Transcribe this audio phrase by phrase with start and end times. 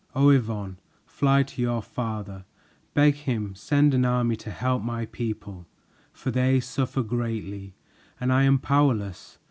[0.15, 2.43] Oh, Yvonne, fly to your father,
[2.95, 5.67] Beg him send an army to help my people,
[6.11, 7.75] For they suffer greatly
[8.19, 9.37] and I am powerless.